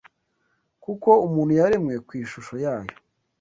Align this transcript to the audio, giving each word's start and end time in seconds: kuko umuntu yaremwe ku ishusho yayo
kuko 0.83 1.09
umuntu 1.27 1.51
yaremwe 1.59 1.93
ku 2.05 2.11
ishusho 2.23 2.53
yayo 2.63 2.93